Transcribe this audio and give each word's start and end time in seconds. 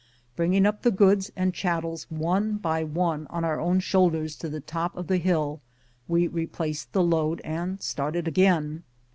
Bringing 0.35 0.65
up 0.65 0.81
the 0.81 0.89
goods 0.89 1.31
and 1.35 1.53
chattels 1.53 2.07
one 2.09 2.57
by 2.57 2.83
one 2.83 3.27
on 3.27 3.45
our 3.45 3.59
own 3.59 3.79
shoulders 3.79 4.35
to 4.37 4.49
the 4.49 4.59
top 4.59 4.97
of 4.97 5.05
the 5.05 5.17
hill, 5.17 5.61
we 6.07 6.27
replaced 6.27 6.91
the 6.91 7.03
load 7.03 7.39
and 7.43 7.79
started 7.83 8.27
again. 8.27 8.81